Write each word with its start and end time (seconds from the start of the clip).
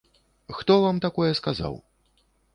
Хто 0.59 0.77
вам 0.85 1.03
такое 1.05 1.29
сказаў? 1.41 1.79